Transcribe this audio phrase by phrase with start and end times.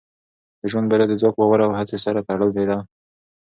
[0.61, 2.77] د ژوند بریا د ځواک، باور او هڅې سره تړلې ده.